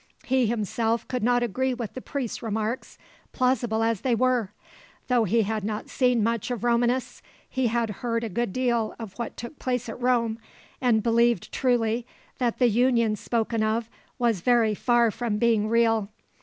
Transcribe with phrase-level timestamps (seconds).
[0.23, 2.97] He himself could not agree with the priest's remarks,
[3.33, 4.51] plausible as they were.
[5.09, 9.13] Though he had not seen much of Romanists, he had heard a good deal of
[9.19, 10.39] what took place at Rome,
[10.81, 12.07] and believed truly
[12.39, 16.09] that the union spoken of was very far from being real.